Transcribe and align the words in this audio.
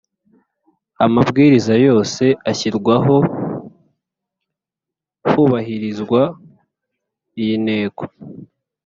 Amabwiriza 1.05 1.73
yose 1.87 2.23
ashyirwaho 2.51 3.15
hubahirizwa 5.31 6.21
iyi 7.41 7.55
ntego 7.65 8.03